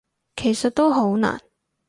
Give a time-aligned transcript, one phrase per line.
[0.35, 1.39] 其實都好難